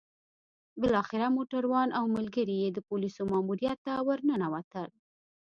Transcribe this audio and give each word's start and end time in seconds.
بالاخره 0.81 1.25
موټروان 1.37 1.89
او 1.97 2.03
ملګري 2.15 2.55
يې 2.63 2.69
د 2.73 2.79
پوليسو 2.87 3.21
ماموريت 3.31 3.77
ته 3.85 3.93
ورننوتل. 4.07 4.89